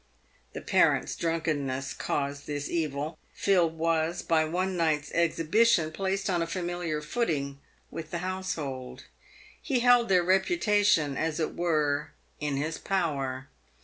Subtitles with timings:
[0.53, 6.47] The parent's drunkenness caused this evil— Phil was, by one night's exhibition, placed on a
[6.47, 7.59] familiar footing
[7.91, 9.03] with the household.
[9.61, 13.47] He held their reputation, as it were, in .his power.